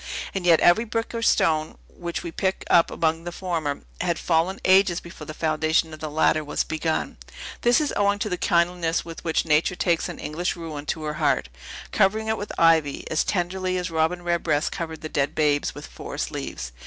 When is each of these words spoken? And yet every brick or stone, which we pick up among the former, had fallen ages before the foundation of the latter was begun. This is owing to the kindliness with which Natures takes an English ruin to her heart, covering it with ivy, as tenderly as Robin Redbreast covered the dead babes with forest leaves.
And 0.33 0.47
yet 0.47 0.59
every 0.61 0.83
brick 0.83 1.13
or 1.13 1.21
stone, 1.21 1.77
which 1.87 2.23
we 2.23 2.31
pick 2.31 2.63
up 2.71 2.89
among 2.89 3.23
the 3.23 3.31
former, 3.31 3.81
had 4.01 4.17
fallen 4.17 4.59
ages 4.65 4.99
before 4.99 5.27
the 5.27 5.33
foundation 5.35 5.93
of 5.93 5.99
the 5.99 6.09
latter 6.09 6.43
was 6.43 6.63
begun. 6.63 7.17
This 7.61 7.79
is 7.79 7.93
owing 7.95 8.17
to 8.17 8.27
the 8.27 8.35
kindliness 8.35 9.05
with 9.05 9.23
which 9.23 9.45
Natures 9.45 9.77
takes 9.77 10.09
an 10.09 10.17
English 10.17 10.55
ruin 10.55 10.87
to 10.87 11.03
her 11.03 11.13
heart, 11.21 11.49
covering 11.91 12.27
it 12.29 12.37
with 12.39 12.51
ivy, 12.57 13.05
as 13.11 13.23
tenderly 13.23 13.77
as 13.77 13.91
Robin 13.91 14.23
Redbreast 14.23 14.71
covered 14.71 15.01
the 15.01 15.07
dead 15.07 15.35
babes 15.35 15.75
with 15.75 15.85
forest 15.85 16.31
leaves. 16.31 16.71